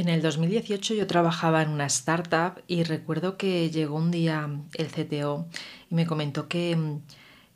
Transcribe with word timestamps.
En 0.00 0.08
el 0.08 0.22
2018 0.22 0.94
yo 0.94 1.06
trabajaba 1.06 1.60
en 1.60 1.68
una 1.68 1.84
startup 1.84 2.62
y 2.66 2.84
recuerdo 2.84 3.36
que 3.36 3.68
llegó 3.68 3.96
un 3.96 4.10
día 4.10 4.48
el 4.72 4.86
CTO 4.86 5.46
y 5.90 5.94
me 5.94 6.06
comentó 6.06 6.48
que, 6.48 7.00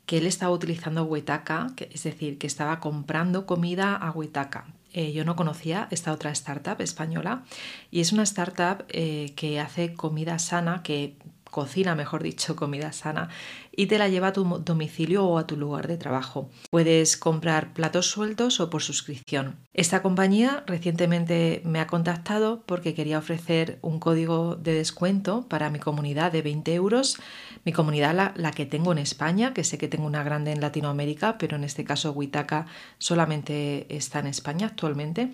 que 0.05 0.19
él 0.19 0.27
estaba 0.27 0.53
utilizando 0.53 1.05
Wetaka, 1.05 1.73
es 1.89 2.03
decir, 2.03 2.37
que 2.37 2.45
estaba 2.45 2.79
comprando 2.79 3.47
comida 3.47 3.95
a 3.95 4.11
Wetaka. 4.11 4.67
Eh, 4.93 5.11
yo 5.11 5.25
no 5.25 5.35
conocía 5.35 5.87
esta 5.89 6.11
otra 6.11 6.29
startup 6.33 6.79
española 6.81 7.43
y 7.89 8.01
es 8.01 8.11
una 8.11 8.21
startup 8.21 8.85
eh, 8.89 9.33
que 9.35 9.59
hace 9.59 9.95
comida 9.95 10.37
sana, 10.37 10.83
que 10.83 11.15
cocina, 11.55 11.95
mejor 11.95 12.21
dicho, 12.21 12.57
comida 12.57 12.91
sana 12.91 13.29
y 13.71 13.85
te 13.85 13.97
la 13.97 14.09
lleva 14.09 14.27
a 14.27 14.33
tu 14.33 14.43
domicilio 14.59 15.25
o 15.25 15.37
a 15.37 15.47
tu 15.47 15.55
lugar 15.55 15.87
de 15.87 15.95
trabajo. 15.95 16.49
Puedes 16.69 17.15
comprar 17.15 17.73
platos 17.73 18.09
sueltos 18.09 18.59
o 18.59 18.69
por 18.69 18.83
suscripción. 18.83 19.55
Esta 19.73 20.01
compañía 20.01 20.65
recientemente 20.67 21.61
me 21.63 21.79
ha 21.79 21.87
contactado 21.87 22.61
porque 22.65 22.93
quería 22.93 23.19
ofrecer 23.19 23.79
un 23.81 24.01
código 24.01 24.57
de 24.57 24.73
descuento 24.73 25.47
para 25.47 25.69
mi 25.69 25.79
comunidad 25.79 26.33
de 26.33 26.41
20 26.41 26.73
euros. 26.73 27.17
Mi 27.63 27.71
comunidad, 27.71 28.33
la, 28.35 28.51
que 28.51 28.65
tengo 28.65 28.91
en 28.91 28.97
España, 28.97 29.53
que 29.53 29.63
sé 29.63 29.77
que 29.77 29.87
tengo 29.87 30.07
una 30.07 30.23
grande 30.23 30.51
en 30.51 30.59
Latinoamérica, 30.59 31.37
pero 31.37 31.55
en 31.55 31.63
este 31.63 31.85
caso 31.85 32.11
Huitaca 32.11 32.67
solamente 32.97 33.85
está 33.95 34.19
en 34.19 34.27
España 34.27 34.67
actualmente. 34.67 35.31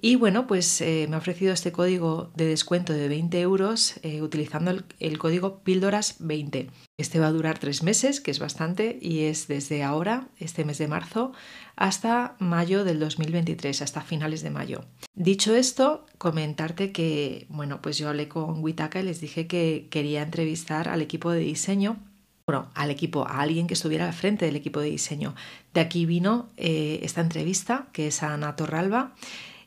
Y 0.00 0.14
bueno, 0.14 0.46
pues 0.46 0.80
eh, 0.80 1.06
me 1.08 1.16
ha 1.16 1.18
ofrecido 1.18 1.52
este 1.52 1.72
código 1.72 2.30
de 2.36 2.44
descuento 2.44 2.92
de 2.92 3.08
20 3.08 3.40
euros 3.40 3.94
eh, 4.02 4.22
utilizando 4.22 4.72
el, 5.00 5.18
código 5.18 5.58
píldoras 5.64 6.16
20. 6.20 6.70
Este 6.98 7.18
va 7.18 7.26
a 7.26 7.32
durar 7.32 7.58
tres 7.58 7.82
meses, 7.82 8.20
que 8.20 8.30
es 8.30 8.38
bastante, 8.38 8.98
y 9.02 9.24
es 9.24 9.48
desde 9.48 9.82
ahora, 9.82 10.28
este 10.38 10.64
mes 10.64 10.78
de 10.78 10.86
marzo, 10.86 11.32
hasta 11.74 12.36
mayo 12.38 12.84
del 12.84 13.00
2023, 13.00 13.82
hasta 13.82 14.02
finales 14.02 14.42
de 14.42 14.50
mayo. 14.50 14.84
Dicho 15.14 15.56
esto, 15.56 16.06
comentarte 16.16 16.92
que, 16.92 17.46
bueno, 17.48 17.82
pues 17.82 17.98
yo 17.98 18.08
hablé 18.08 18.28
con 18.28 18.62
Witaka 18.62 19.00
y 19.00 19.04
les 19.04 19.20
dije 19.20 19.48
que 19.48 19.88
quería 19.90 20.22
entrevistar 20.22 20.88
al 20.88 21.02
equipo 21.02 21.32
de 21.32 21.40
diseño 21.40 21.98
bueno, 22.46 22.70
al 22.74 22.90
equipo, 22.90 23.28
a 23.28 23.42
alguien 23.42 23.66
que 23.66 23.74
estuviera 23.74 24.06
al 24.06 24.14
frente 24.14 24.46
del 24.46 24.56
equipo 24.56 24.80
de 24.80 24.88
diseño. 24.88 25.34
De 25.74 25.82
aquí 25.82 26.06
vino 26.06 26.48
eh, 26.56 26.98
esta 27.02 27.20
entrevista, 27.20 27.88
que 27.92 28.06
es 28.06 28.22
a 28.22 28.32
Ana 28.32 28.56
Torralba, 28.56 29.12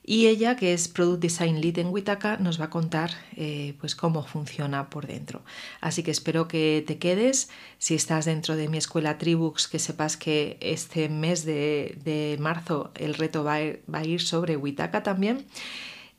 y 0.04 0.28
ella, 0.28 0.56
que 0.56 0.74
es 0.74 0.88
Product 0.88 1.22
Design 1.22 1.62
Lead 1.62 1.78
en 1.78 1.88
Witaka, 1.90 2.38
nos 2.38 2.60
va 2.60 2.66
a 2.66 2.70
contar 2.72 3.12
eh, 3.36 3.76
pues 3.80 3.96
cómo 3.96 4.24
funciona 4.24 4.90
por 4.90 5.06
dentro. 5.06 5.44
Así 5.80 6.02
que 6.02 6.10
espero 6.10 6.48
que 6.48 6.84
te 6.88 6.98
quedes. 6.98 7.50
Si 7.78 7.94
estás 7.94 8.26
dentro 8.26 8.56
de 8.56 8.68
mi 8.68 8.78
escuela 8.78 9.20
Tribux, 9.20 9.68
que 9.68 9.78
sepas 9.78 10.18
que 10.18 10.58
este 10.60 11.08
mes 11.08 11.46
de, 11.46 12.36
marzo 12.40 12.92
el 12.96 13.14
reto 13.14 13.44
va 13.44 13.54
a, 13.54 14.04
ir, 14.04 14.22
sobre 14.22 14.58
Witaka 14.58 15.04
también. 15.04 15.46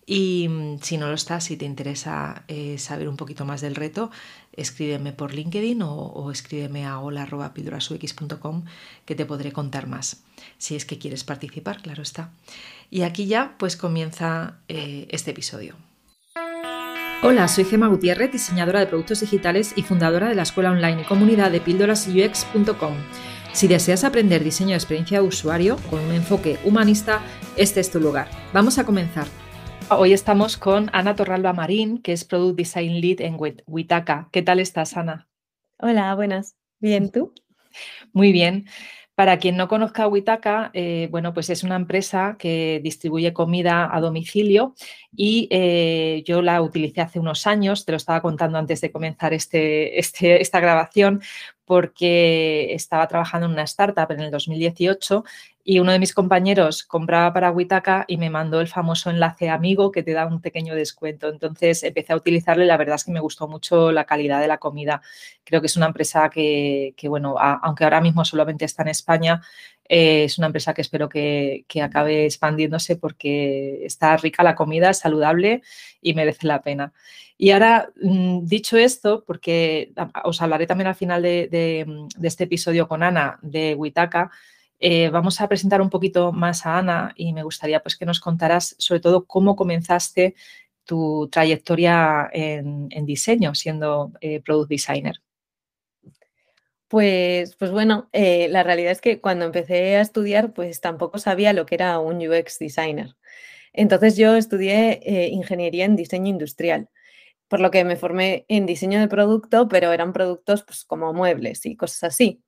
Y 0.06 0.48
mm, 0.48 0.78
si 0.81 0.98
no 0.98 1.08
lo 1.08 1.14
estás, 1.14 1.45
si 1.45 1.56
te 1.56 1.64
interesa 1.64 2.45
eh, 2.48 2.78
saber 2.78 3.08
un 3.08 3.17
poquito 3.17 3.45
más 3.45 3.61
del 3.61 3.75
reto, 3.75 4.11
escríbeme 4.53 5.12
por 5.12 5.33
LinkedIn 5.33 5.81
o, 5.83 6.31
escríbeme 6.31 6.86
a 6.86 6.98
hola.pildorasux.com 6.98 8.64
que 9.05 9.14
te 9.14 9.27
podré 9.27 9.53
contar 9.53 9.86
más, 9.86 10.25
si 10.58 10.77
es 10.77 10.84
que 10.84 10.98
quieres 10.98 11.25
participar, 11.25 11.83
claro 11.83 12.03
está. 12.03 12.30
Y 12.91 13.03
aquí 13.03 13.27
ya 13.27 13.55
pues 13.58 13.77
comienza 13.77 14.58
eh, 14.69 15.06
este 15.11 15.30
episodio. 15.30 15.77
Hola, 17.25 17.47
soy 17.47 17.64
Gema 17.64 17.86
Gutiérrez, 17.86 18.33
diseñadora 18.33 18.80
de 18.80 18.86
productos 18.86 19.20
digitales 19.20 19.75
y 19.77 19.84
fundadora 19.84 20.28
de 20.28 20.34
la 20.34 20.42
escuela 20.42 20.73
online 20.73 21.03
y 21.03 21.05
comunidad 21.05 21.53
de 21.53 21.61
píldorasux.com. 21.61 22.95
Si 23.53 23.69
deseas 23.69 24.03
aprender 24.03 24.42
diseño 24.42 24.70
de 24.70 24.77
experiencia 24.77 25.20
de 25.20 25.28
usuario 25.28 25.77
con 25.89 26.00
un 26.00 26.12
enfoque 26.12 26.58
humanista, 26.64 27.20
este 27.56 27.78
es 27.78 27.92
tu 27.92 28.00
lugar. 28.00 28.28
Vamos 28.53 28.78
a 28.78 28.84
comenzar. 28.84 29.28
Hoy 29.98 30.15
estamos 30.15 30.57
con 30.57 30.89
Ana 30.95 31.15
Torralba 31.17 31.53
Marín, 31.53 31.98
que 31.98 32.12
es 32.12 32.25
Product 32.25 32.57
Design 32.57 33.01
Lead 33.01 33.21
en 33.21 33.37
Witaka. 33.67 34.29
¿Qué 34.33 34.41
tal 34.41 34.59
estás, 34.59 34.97
Ana? 34.97 35.29
Hola, 35.79 36.15
buenas. 36.15 36.57
Bien, 36.79 37.11
¿tú? 37.11 37.35
Muy 38.13 38.33
bien. 38.33 38.67
Para 39.14 39.39
quien 39.39 39.58
no 39.58 39.69
conozca 39.69 40.08
Witaka, 40.08 40.70
eh, 40.73 41.08
bueno, 41.11 41.35
pues 41.35 41.51
es 41.51 41.63
una 41.63 41.77
empresa 41.77 42.36
que 42.39 42.80
distribuye 42.83 43.35
comida 43.35 43.95
a 43.95 44.01
domicilio 44.01 44.75
y 45.14 45.48
eh, 45.51 46.23
yo 46.27 46.41
la 46.41 46.63
utilicé 46.63 47.03
hace 47.03 47.20
unos 47.20 47.47
años, 47.47 47.85
te 47.85 47.92
lo 47.92 47.97
estaba 47.97 48.23
contando 48.23 48.57
antes 48.57 48.80
de 48.80 48.91
comenzar 48.91 49.35
este, 49.35 49.98
este, 49.98 50.41
esta 50.41 50.61
grabación, 50.61 51.20
porque 51.64 52.74
estaba 52.74 53.06
trabajando 53.08 53.46
en 53.46 53.52
una 53.52 53.62
startup 53.62 54.11
en 54.11 54.20
el 54.20 54.30
2018 54.30 55.24
y 55.64 55.78
uno 55.78 55.92
de 55.92 55.98
mis 56.00 56.12
compañeros 56.12 56.83
compraba 56.83 57.33
para 57.33 57.52
Witaka 57.52 58.05
y 58.08 58.17
me 58.17 58.30
mandó 58.30 58.61
el 58.61 58.67
famoso 58.67 59.11
enlace 59.11 59.48
amigo 59.48 59.92
que 59.92 60.02
te 60.02 60.12
da 60.12 60.27
un 60.27 60.40
pequeño 60.40 60.74
descuento. 60.74 61.28
Entonces 61.28 61.84
empecé 61.84 62.12
a 62.12 62.17
utilizarlo 62.17 62.64
y 62.64 62.67
la 62.67 62.77
verdad 62.77 62.96
es 62.96 63.05
que 63.05 63.12
me 63.12 63.20
gustó 63.20 63.46
mucho 63.46 63.92
la 63.92 64.05
calidad 64.05 64.40
de 64.40 64.48
la 64.48 64.58
comida. 64.58 65.02
Creo 65.45 65.61
que 65.61 65.68
es 65.68 65.77
una 65.77 65.86
empresa 65.86 66.30
que, 66.30 66.95
bueno, 67.05 67.36
aunque 67.39 67.84
ahora 67.84 68.00
mismo 68.00 68.24
solamente 68.24 68.64
está 68.64 68.83
en 68.83 68.89
España, 68.89 69.40
eh, 69.95 70.25
es 70.25 70.39
una 70.39 70.47
empresa 70.47 70.73
que 70.73 70.80
espero 70.80 71.07
que, 71.07 71.67
acabe 71.83 72.25
expandiéndose 72.25 72.97
porque 72.97 73.85
está 73.85 74.17
rica 74.17 74.42
la 74.42 74.55
comida, 74.55 74.95
saludable 74.95 75.61
y 76.01 76.14
merece 76.14 76.47
la 76.47 76.63
pena. 76.63 76.95
Y 77.36 77.51
ahora, 77.51 77.91
mm, 78.03 78.47
dicho 78.47 78.79
esto, 78.79 79.23
porque 79.27 79.92
os 80.25 80.41
hablaré 80.41 80.67
también 80.67 80.89
al 80.89 80.95
final 80.95 81.20
de, 81.20 82.08
este 82.23 82.45
episodio 82.45 82.89
con 82.89 83.03
Ana 83.03 83.39
de 83.42 83.75
Witaka, 83.75 84.30
eh, 84.80 85.11
vamos 85.11 85.39
a 85.42 85.48
presentar 85.48 85.83
un 85.83 85.91
poquito 85.91 86.33
más 86.33 86.64
a 86.64 86.79
Ana 86.79 87.13
y 87.14 87.35
me 87.35 87.42
gustaría 87.42 87.83
pues, 87.83 87.95
que 87.95 88.07
nos 88.07 88.19
contaras 88.19 88.74
sobre 88.79 89.01
todo 89.01 89.27
cómo 89.27 89.57
comenzaste 89.57 90.35
tu 90.86 91.29
trayectoria 91.30 92.30
en, 92.33 92.89
diseño 93.05 93.55
siendo 93.55 94.13
eh, 94.23 94.41
product 94.41 94.70
designer. 94.70 95.20
Pues, 96.92 97.57
pues 97.57 97.70
bueno, 97.70 98.11
eh, 98.13 98.48
la 98.51 98.63
realidad 98.63 98.92
es 98.92 99.01
que 99.01 99.19
cuando 99.19 99.47
empecé 99.47 99.97
a 99.97 100.03
estudiar, 100.03 100.53
pues 100.53 100.83
tampoco 100.83 101.17
sabía 101.17 101.55
lo 101.55 101.64
que 101.64 101.75
era 101.75 101.98
un 101.98 102.19
UX 102.19 102.58
designer. 102.58 103.17
Entonces 103.73 104.17
yo 104.19 104.36
estudié 104.36 105.01
ingeniería 105.33 105.86
en 105.86 105.97
diseño 105.97 106.29
industrial, 106.29 106.91
por 107.48 107.61
lo 107.61 107.70
que 107.70 107.85
me 107.85 107.97
formé 107.97 108.47
en 108.48 108.67
diseño 108.67 109.01
de 109.01 109.08
producto, 109.08 109.69
pero 109.69 109.92
eran 109.92 110.13
productos 110.13 110.64
pues, 110.64 110.85
como 110.85 111.14
muebles 111.14 111.67
y 111.67 111.77
cosas 111.77 112.05
así. 112.05 112.42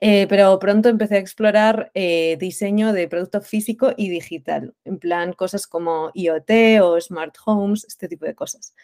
Eh, 0.00 0.26
pero 0.28 0.58
pronto 0.60 0.88
empecé 0.90 1.16
a 1.16 1.18
explorar 1.20 1.90
eh, 1.94 2.36
diseño 2.40 2.92
de 2.92 3.08
producto 3.08 3.40
físico 3.42 3.94
y 3.96 4.10
digital, 4.10 4.74
en 4.84 4.98
plan 4.98 5.32
cosas 5.32 5.66
como 5.66 6.10
IoT 6.14 6.80
o 6.82 7.00
smart 7.00 7.36
homes, 7.46 7.84
este 7.86 8.08
tipo 8.08 8.26
de 8.26 8.34
cosas. 8.34 8.74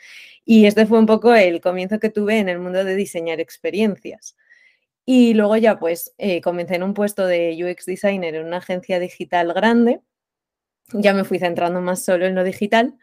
Y 0.44 0.66
este 0.66 0.86
fue 0.86 0.98
un 0.98 1.06
poco 1.06 1.34
el 1.34 1.60
comienzo 1.60 2.00
que 2.00 2.10
tuve 2.10 2.38
en 2.40 2.48
el 2.48 2.58
mundo 2.60 2.84
de 2.84 2.96
diseñar 2.96 3.40
experiencias. 3.40 4.36
Y 5.06 5.34
luego 5.34 5.56
ya 5.56 5.78
pues 5.78 6.14
eh, 6.18 6.40
comencé 6.40 6.76
en 6.76 6.82
un 6.82 6.94
puesto 6.94 7.26
de 7.26 7.56
UX 7.62 7.86
designer 7.86 8.34
en 8.34 8.46
una 8.46 8.58
agencia 8.58 8.98
digital 8.98 9.52
grande. 9.52 10.00
Ya 10.92 11.14
me 11.14 11.24
fui 11.24 11.38
centrando 11.38 11.80
más 11.80 12.04
solo 12.04 12.26
en 12.26 12.34
lo 12.34 12.44
digital. 12.44 12.96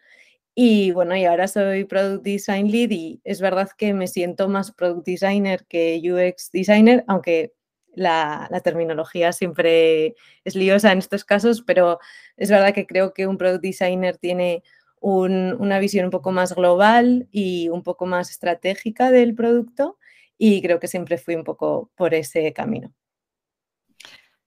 Y 0.55 0.91
bueno, 0.91 1.15
y 1.15 1.25
ahora 1.25 1.47
soy 1.47 1.85
Product 1.85 2.23
Design 2.23 2.71
Lead 2.71 2.91
y 2.91 3.21
es 3.23 3.41
verdad 3.41 3.69
que 3.77 3.93
me 3.93 4.07
siento 4.07 4.49
más 4.49 4.71
Product 4.71 5.05
Designer 5.05 5.65
que 5.67 6.01
UX 6.03 6.51
Designer, 6.51 7.05
aunque 7.07 7.53
la, 7.93 8.61
terminología 8.63 9.31
siempre 9.33 10.15
es 10.43 10.55
liosa 10.55 10.91
en 10.91 10.99
estos 10.99 11.23
casos, 11.25 11.61
pero 11.61 11.99
es 12.37 12.49
verdad 12.49 12.73
que 12.73 12.85
creo 12.85 13.13
que 13.13 13.27
un 13.27 13.37
product 13.37 13.61
designer 13.61 14.17
tiene 14.17 14.63
una 15.01 15.79
visión 15.79 16.05
un 16.05 16.11
poco 16.11 16.31
más 16.31 16.53
global 16.53 17.27
y 17.31 17.69
un 17.69 17.81
poco 17.81 18.05
más 18.05 18.29
estratégica 18.29 19.09
del 19.09 19.33
producto 19.33 19.97
y 20.43 20.59
creo 20.59 20.79
que 20.79 20.87
siempre 20.87 21.19
fui 21.19 21.35
un 21.35 21.43
poco 21.43 21.91
por 21.93 22.15
ese 22.15 22.51
camino. 22.51 22.91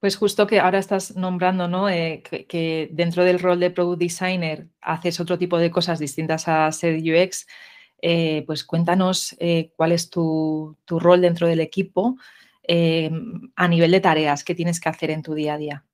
Pues 0.01 0.17
justo 0.17 0.45
que 0.49 0.59
ahora 0.59 0.81
estás 0.81 1.15
nombrando, 1.15 1.69
¿no? 1.69 1.89
Eh, 1.89 2.21
que, 2.25 2.89
dentro 2.91 3.23
del 3.23 3.39
rol 3.39 3.61
de 3.61 3.71
product 3.71 4.01
designer 4.01 4.67
haces 4.81 5.21
otro 5.21 5.39
tipo 5.39 5.57
de 5.57 5.71
cosas 5.71 6.01
distintas 6.01 6.49
a 6.49 6.71
ser 6.73 6.97
UX. 6.97 7.47
Eh, 8.03 8.43
pues 8.45 8.65
cuéntanos 8.65 9.37
eh, 9.39 9.71
cuál 9.77 9.93
es 9.93 10.11
tu, 10.11 10.77
tu, 10.85 10.99
rol 10.99 11.21
dentro 11.21 11.47
del 11.47 11.61
equipo 11.61 12.17
a 13.57 13.69
nivel 13.69 13.93
de 13.93 14.01
tareas 14.01 14.43
que 14.43 14.57
tienes 14.57 14.81
que 14.81 14.89
hacer 14.89 15.13
en 15.13 15.23
tu 15.23 15.35
día 15.35 15.55
a 15.55 15.59
día? 15.59 15.85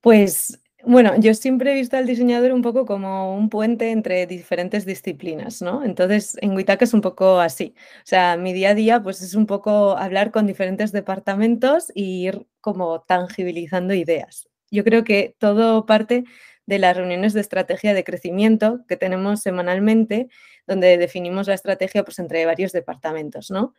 Pues 0.00 0.60
bueno, 0.86 1.14
yo 1.18 1.34
siempre 1.34 1.72
he 1.72 1.74
visto 1.74 1.96
al 1.96 2.06
diseñador 2.06 2.52
un 2.52 2.62
poco 2.62 2.86
como 2.86 3.36
un 3.36 3.50
puente 3.50 3.90
entre 3.90 4.26
diferentes 4.26 4.86
disciplinas, 4.86 5.60
¿no? 5.60 5.84
Entonces, 5.84 6.36
en 6.40 6.52
Witaka 6.56 6.84
es 6.84 6.94
un 6.94 7.00
poco 7.00 7.40
así. 7.40 7.74
O 7.98 8.06
sea, 8.06 8.36
mi 8.36 8.52
día 8.52 8.70
a 8.70 8.74
día 8.74 9.02
pues 9.02 9.20
es 9.20 9.34
un 9.34 9.46
poco 9.46 9.96
hablar 9.98 10.30
con 10.30 10.46
diferentes 10.46 10.92
departamentos 10.92 11.90
e 11.90 12.00
ir 12.02 12.46
como 12.60 13.00
tangibilizando 13.02 13.94
ideas. 13.94 14.48
Yo 14.70 14.84
creo 14.84 15.04
que 15.04 15.34
todo 15.38 15.86
parte 15.86 16.24
de 16.66 16.78
las 16.78 16.96
reuniones 16.96 17.32
de 17.34 17.40
estrategia 17.40 17.92
de 17.94 18.04
crecimiento 18.04 18.80
que 18.88 18.96
tenemos 18.96 19.40
semanalmente, 19.42 20.28
donde 20.66 20.98
definimos 20.98 21.48
la 21.48 21.54
estrategia 21.54 22.04
pues 22.04 22.18
entre 22.20 22.46
varios 22.46 22.72
departamentos, 22.72 23.50
¿no? 23.50 23.74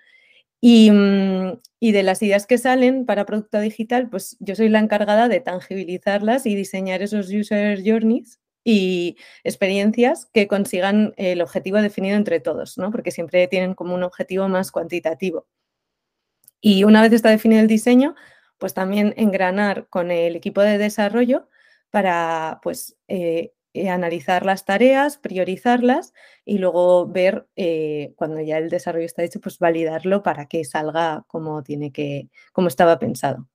Mm, 0.62 1.60
y, 1.80 1.92
de 1.92 2.04
las 2.04 2.22
ideas 2.24 2.48
que 2.48 2.58
salen 2.58 3.06
para 3.06 3.26
producto 3.26 3.60
digital, 3.60 4.10
pues 4.10 4.38
yo 4.40 4.56
soy 4.56 4.70
la 4.70 4.80
encargada 4.80 5.28
de 5.28 5.40
tangibilizarlas 5.40 6.46
y 6.46 6.56
diseñar 6.56 7.02
esos 7.02 7.30
user 7.30 7.82
journeys 7.86 8.40
y 8.64 9.18
experiencias 9.44 10.26
que 10.34 10.48
consigan 10.48 11.14
el 11.18 11.42
objetivo 11.42 11.78
definido 11.78 12.18
entre 12.18 12.40
todos, 12.40 12.78
¿no? 12.78 12.92
porque 12.92 13.12
siempre 13.12 13.48
tienen 13.48 13.76
como 13.76 13.96
un 13.96 14.04
objetivo 14.04 14.50
más 14.50 14.72
cuantitativo. 14.72 15.48
Y 16.60 16.84
una 16.84 17.02
vez 17.02 17.14
está 17.14 17.30
definido 17.30 17.62
el 17.62 17.68
diseño, 17.68 18.16
pues 18.58 18.74
también 18.74 19.14
engranar 19.18 19.88
con 19.90 20.12
el 20.12 20.36
equipo 20.36 20.62
de 20.62 20.78
desarrollo 20.78 21.50
para 21.92 22.60
pues, 22.64 22.98
eh, 23.08 23.54
eh, 23.74 23.90
analizar 23.90 24.46
las 24.46 24.66
tareas, 24.66 25.18
priorizarlas 25.18 26.14
y 26.46 26.58
luego 26.58 27.06
ver 27.08 27.48
eh, 27.56 28.14
cuando 28.16 28.42
ya 28.42 28.58
el 28.58 28.70
desarrollo 28.70 29.06
está 29.06 29.24
hecho, 29.24 29.42
pues 29.42 29.60
validarlo 29.60 30.24
para 30.24 30.48
que 30.48 30.64
salga 30.64 31.26
como 31.28 31.64
tiene 31.64 31.92
que, 31.92 32.30
como 32.54 32.70
estaba 32.70 32.98
pensado. 32.98 33.48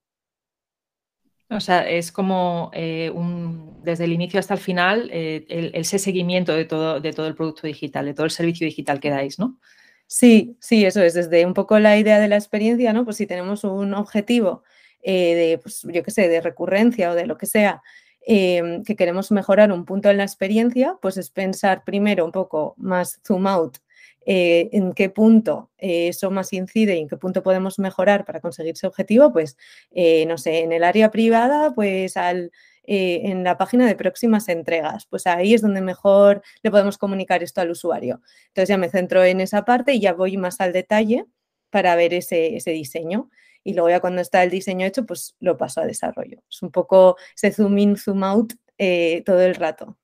O 1.51 1.61
sea, 1.61 1.89
es 1.89 2.13
como 2.13 2.71
un, 3.15 3.81
desde 3.83 4.05
el 4.05 4.13
inicio 4.13 4.41
hasta 4.41 4.55
el 4.55 4.61
final, 4.61 5.11
el, 5.13 5.71
ese 5.75 5.99
seguimiento 5.99 6.55
de 6.55 6.65
todo, 6.65 6.99
de 7.01 7.13
todo 7.13 7.27
el 7.27 7.35
producto 7.35 7.67
digital, 7.67 8.07
de 8.07 8.15
todo 8.15 8.25
el 8.25 8.31
servicio 8.31 8.67
digital 8.67 9.01
que 9.01 9.11
dais, 9.11 9.39
¿no? 9.39 9.59
Sí, 10.07 10.57
sí, 10.61 10.87
eso 10.87 11.03
es, 11.03 11.13
desde 11.13 11.45
un 11.45 11.53
poco 11.53 11.79
la 11.79 11.99
idea 11.99 12.21
de 12.21 12.29
la 12.29 12.37
experiencia, 12.37 12.95
¿no? 12.95 13.05
Pues 13.05 13.19
si 13.19 13.27
tenemos 13.27 13.65
un 13.65 13.93
objetivo 13.93 14.63
de, 15.03 15.59
pues, 15.63 15.83
yo 15.83 16.03
qué 16.03 16.11
sé, 16.11 16.29
de 16.29 16.41
recurrencia 16.41 17.11
o 17.11 17.15
de 17.15 17.27
lo 17.27 17.37
que 17.37 17.47
sea, 17.47 17.83
Em, 18.25 18.85
que 18.85 18.95
queremos 18.95 19.33
mejorar 19.33 19.73
un 19.73 19.85
punto 19.85 20.09
en 20.09 20.17
la 20.19 20.23
experiencia, 20.23 20.97
pues 21.03 21.17
es 21.17 21.31
pensar 21.31 21.83
primero 21.85 22.25
un 22.25 22.31
poco 22.31 22.75
más 22.79 23.21
zoom 23.27 23.49
out 23.49 23.79
eh, 24.25 24.69
en 24.73 24.93
qué 24.93 25.11
punto 25.11 25.73
eh, 25.79 26.07
eso 26.07 26.31
más 26.31 26.53
incide 26.53 26.95
y 26.97 27.01
en 27.01 27.09
qué 27.09 27.17
punto 27.17 27.43
podemos 27.43 27.81
mejorar 27.81 28.25
para 28.25 28.41
conseguir 28.41 28.75
ese 28.75 28.87
objetivo, 28.87 29.33
pues 29.33 29.57
eh, 29.91 30.25
no 30.27 30.39
sé, 30.39 30.61
en 30.61 30.71
el 30.71 30.85
área 30.85 31.11
privada, 31.11 31.75
pues 31.75 32.17
al, 32.17 32.53
en 32.85 33.43
la 33.43 33.59
página 33.59 33.87
de 33.87 33.97
próximas 33.97 34.49
entregas, 34.49 35.07
pues 35.07 35.27
ahí 35.27 35.55
es 35.55 35.63
donde 35.63 35.81
mejor 35.81 36.43
le 36.63 36.71
podemos 36.71 36.99
comunicar 36.99 37.43
esto 37.43 37.61
al 37.61 37.71
usuario. 37.71 38.21
Entonces 38.49 38.69
ya 38.69 38.77
me 38.77 38.89
centro 38.89 39.25
en 39.25 39.41
esa 39.41 39.65
parte 39.65 39.95
y 39.95 40.01
ya 40.01 40.13
voy 40.13 40.37
más 40.37 40.61
al 40.61 40.73
detalle 40.73 41.25
para 41.71 41.97
ver 41.97 42.15
ese, 42.15 42.57
ese 42.57 42.71
diseño 42.71 43.31
y 43.65 43.75
luego 43.75 43.91
ya 43.91 44.01
cuando 44.01 44.21
está 44.21 44.43
el 44.43 44.51
diseño 44.51 44.87
hecho, 44.87 45.07
pues 45.07 45.37
lo 45.41 45.57
paso 45.57 45.81
a 45.81 45.87
desarrollo. 45.87 46.43
Es 46.51 46.63
un 46.63 46.71
poco 46.71 47.17
ese 47.35 47.53
zoom 47.53 47.79
in, 47.79 47.97
zoom 47.97 48.25
out 48.25 48.53
eh, 48.79 49.23
todo 49.25 49.41
el 49.43 49.55
rato. 49.55 49.97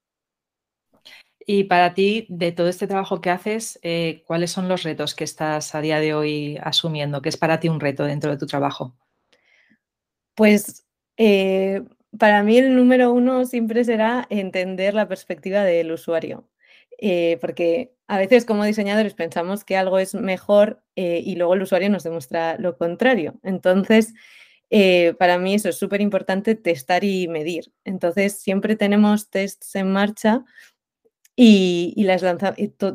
Y 1.51 1.65
para 1.65 1.95
ti, 1.95 2.27
de 2.29 2.53
todo 2.53 2.69
este 2.69 2.87
trabajo 2.87 3.23
que 3.23 3.31
haces, 3.31 3.79
eh, 3.83 4.23
¿cuáles 4.27 4.51
son 4.51 4.69
los 4.69 4.83
retos 4.83 5.15
que 5.15 5.25
estás 5.25 5.75
a 5.75 5.81
día 5.81 5.99
de 5.99 6.13
hoy 6.13 6.59
asumiendo? 6.63 7.23
¿Qué 7.23 7.31
es 7.31 7.39
para 7.39 7.59
ti 7.59 7.71
un 7.71 7.81
reto 7.81 8.05
dentro 8.05 8.31
de 8.31 8.37
tu 8.37 8.47
trabajo? 8.47 8.95
Pues 10.35 10.87
eh, 11.17 11.83
para 12.19 12.43
mí 12.43 12.59
el 12.59 12.77
número 12.77 13.13
uno 13.13 13.47
siempre 13.47 13.83
será 13.85 14.27
entender 14.29 14.93
la 14.93 15.09
perspectiva 15.09 15.65
del 15.65 15.91
usuario. 15.91 16.49
Eh, 16.99 17.39
porque 17.41 17.95
a 18.09 18.19
veces 18.19 18.45
como 18.45 18.65
diseñadores 18.65 19.15
pensamos 19.15 19.65
que 19.65 19.77
algo 19.77 19.99
es 19.99 20.15
mejor 20.15 20.83
eh, 20.97 21.23
y 21.25 21.37
luego 21.37 21.55
el 21.55 21.63
usuario 21.63 21.91
nos 21.91 22.03
demuestra 22.03 22.57
lo 22.59 22.77
contrario. 22.77 23.39
Entonces, 23.45 24.15
eh, 24.71 25.15
para 25.19 25.39
mí 25.39 25.55
eso 25.55 25.69
es 25.69 25.79
súper 25.79 26.01
importante 26.01 26.55
testar 26.55 27.05
y 27.05 27.29
medir. 27.29 27.73
Entonces, 27.85 28.41
siempre 28.41 28.77
tenemos 28.77 29.31
tests 29.31 29.75
en 29.77 29.93
marcha 29.93 30.45
y, 31.41 32.03
las 32.03 32.25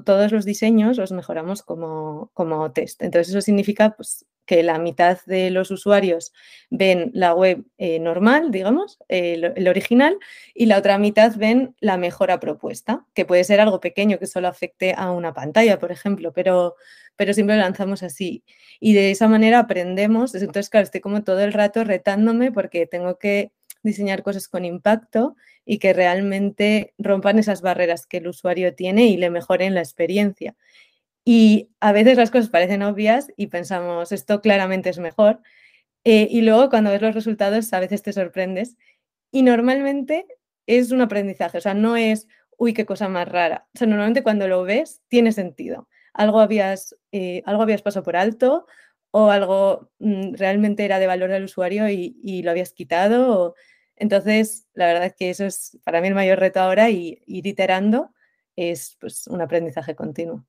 todos 0.04 0.32
los 0.34 0.44
diseños 0.44 0.98
los 0.98 1.14
mejoramos 1.14 1.64
como, 1.64 2.30
como 2.34 2.74
test. 2.74 3.02
Entonces, 3.02 3.30
eso 3.30 3.40
significa 3.40 3.92
pues, 3.96 4.26
que 4.46 4.64
la 4.64 4.80
mitad 4.80 5.20
de 5.26 5.50
los 5.50 5.72
usuarios 5.72 6.34
ven 6.70 7.10
la 7.14 7.34
web 7.34 7.64
eh, 7.78 8.00
normal, 8.00 8.52
digamos, 8.52 9.00
el, 9.08 9.66
original, 9.66 10.18
y 10.54 10.66
la 10.66 10.78
otra 10.78 10.98
mitad 10.98 11.34
ven 11.38 11.74
la 11.80 11.96
mejora 11.96 12.42
propuesta, 12.42 13.06
que 13.14 13.24
puede 13.24 13.46
ser 13.46 13.62
algo 13.62 13.80
pequeño 13.80 14.20
que 14.20 14.28
solo 14.28 14.50
afecte 14.50 14.94
a 14.98 15.12
una 15.12 15.34
pantalla, 15.34 15.80
por 15.80 15.94
ejemplo, 15.94 16.34
pero, 16.34 16.76
pero 17.16 17.34
siempre 17.34 17.56
lo 17.56 17.62
lanzamos 17.62 18.04
así. 18.04 18.44
Y 18.82 18.92
de 18.92 19.12
esa 19.12 19.30
manera 19.30 19.60
aprendemos. 19.60 20.36
Entonces, 20.36 20.70
claro, 20.70 20.84
estoy 20.84 21.00
como 21.00 21.24
todo 21.24 21.40
el 21.40 21.54
rato 21.54 21.86
retándome 21.86 22.52
porque 22.52 22.88
tengo 22.88 23.18
que 23.18 23.54
diseñar 23.84 24.24
cosas 24.24 24.48
con 24.48 24.66
impacto 24.66 25.36
y 25.66 25.80
que 25.80 25.94
realmente 25.94 26.94
rompan 26.98 27.40
esas 27.40 27.62
barreras 27.62 28.06
que 28.06 28.18
el 28.18 28.28
usuario 28.28 28.76
tiene 28.76 29.08
y 29.08 29.18
le 29.18 29.30
mejoren 29.30 29.76
la 29.76 29.82
experiencia. 29.82 30.56
Y 31.26 31.70
a 31.80 31.92
veces 31.92 32.18
las 32.18 32.32
cosas 32.32 32.50
parecen 32.50 32.84
obvias 32.84 33.28
y 33.38 33.48
pensamos, 33.48 34.12
esto 34.12 34.42
claramente 34.42 34.90
es 34.90 35.00
mejor. 35.00 35.42
Eh, 36.06 36.28
y 36.30 36.42
luego 36.42 36.70
cuando 36.70 36.92
ves 36.92 37.02
los 37.02 37.16
resultados 37.16 37.72
a 37.74 37.80
veces 37.80 38.04
te 38.04 38.14
sorprendes. 38.14 38.78
Y 39.32 39.44
normalmente 39.44 40.28
es 40.68 40.92
un 40.92 41.02
aprendizaje, 41.02 41.58
o 41.58 41.62
sea, 41.62 41.74
no 41.74 41.96
es, 41.98 42.28
uy, 42.58 42.74
qué 42.74 42.86
cosa 42.86 43.10
más 43.10 43.28
rara. 43.28 43.68
O 43.76 43.78
sea, 43.78 43.88
normalmente 43.88 44.24
cuando 44.24 44.48
lo 44.48 44.64
ves 44.64 45.02
tiene 45.08 45.32
sentido. 45.32 45.90
Algo 46.14 46.40
habías, 46.40 46.96
eh, 47.12 47.42
algo 47.46 47.64
habías 47.64 47.82
pasado 47.82 48.04
por 48.04 48.16
alto 48.16 48.68
o 49.12 49.30
algo 49.30 49.92
mm, 50.00 50.34
realmente 50.36 50.86
era 50.86 51.00
de 51.00 51.08
valor 51.08 51.32
al 51.32 51.44
usuario 51.44 51.90
y, 51.90 52.42
lo 52.44 52.52
habías 52.52 52.74
quitado. 52.74 53.56
Entonces, 53.96 54.68
la 54.74 54.88
verdad 54.88 55.06
es 55.06 55.16
que 55.16 55.30
eso 55.30 55.46
es 55.46 55.78
para 55.84 56.02
mí 56.02 56.08
el 56.08 56.16
mayor 56.16 56.40
reto 56.40 56.60
ahora 56.60 56.90
y 56.90 57.22
ir 57.26 57.48
iterando 57.48 58.12
es 58.56 58.98
pues, 59.00 59.28
un 59.28 59.42
aprendizaje 59.42 59.96
continuo. 59.96 60.46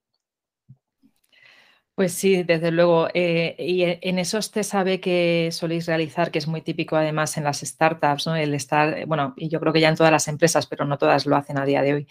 Pues 1.95 2.13
sí, 2.13 2.43
desde 2.43 2.73
luego. 2.73 3.09
Eh, 3.15 3.55
y 3.59 3.83
e, 3.85 4.01
en 4.03 4.19
esos 4.19 4.51
te 4.51 4.65
sabe 4.65 5.01
que 5.01 5.51
soléis 5.53 5.87
realizar, 5.87 6.33
que 6.33 6.39
es 6.39 6.49
muy 6.49 6.61
típico 6.61 6.97
además 6.97 7.37
en 7.37 7.45
las 7.45 7.61
startups, 7.61 8.27
¿no? 8.27 8.35
El 8.35 8.53
estar, 8.55 8.99
eh, 8.99 9.05
bueno, 9.07 9.35
y 9.37 9.49
yo 9.49 9.61
creo 9.61 9.73
que 9.73 9.81
ya 9.81 9.91
en 9.91 9.97
todas 9.97 10.11
las 10.11 10.27
empresas, 10.27 10.67
pero 10.67 10.85
no 10.85 10.99
todas 10.99 11.25
lo 11.27 11.37
hacen 11.37 11.57
a 11.57 11.65
día 11.65 11.83
de 11.83 11.95
hoy. 11.95 12.09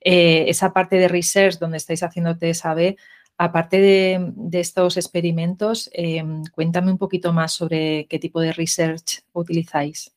Eh, 0.00 0.44
esa 0.48 0.72
parte 0.72 0.96
de 0.96 1.08
research 1.08 1.58
donde 1.58 1.78
estáis 1.78 2.02
haciendo 2.04 2.38
TSAB, 2.38 2.96
aparte 3.38 3.80
de, 3.80 4.32
de 4.36 4.60
estos 4.60 4.96
experimentos, 4.96 5.90
cuéntame 6.52 6.92
un 6.92 6.98
poquito 6.98 7.32
más 7.32 7.52
sobre 7.52 8.06
qué 8.08 8.18
tipo 8.20 8.40
de 8.40 8.52
research 8.52 9.22
utilizáis. 9.32 10.13